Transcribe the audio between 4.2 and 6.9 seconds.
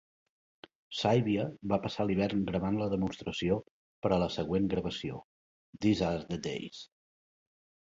la següent gravació "These are the days".